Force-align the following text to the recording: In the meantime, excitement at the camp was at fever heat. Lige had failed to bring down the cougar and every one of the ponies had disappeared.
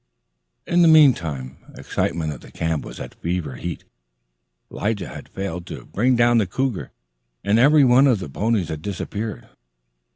In 0.65 0.81
the 0.81 0.87
meantime, 0.87 1.57
excitement 1.75 2.33
at 2.33 2.41
the 2.41 2.49
camp 2.51 2.83
was 2.83 2.99
at 2.99 3.13
fever 3.13 3.57
heat. 3.57 3.83
Lige 4.71 5.01
had 5.01 5.29
failed 5.29 5.67
to 5.67 5.85
bring 5.85 6.15
down 6.15 6.39
the 6.39 6.47
cougar 6.47 6.89
and 7.43 7.59
every 7.59 7.83
one 7.83 8.07
of 8.07 8.17
the 8.17 8.27
ponies 8.27 8.69
had 8.69 8.81
disappeared. 8.81 9.47